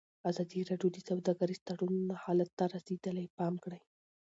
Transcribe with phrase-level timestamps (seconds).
[0.29, 3.79] ازادي راډیو د سوداګریز تړونونه حالت ته رسېدلي پام کړی.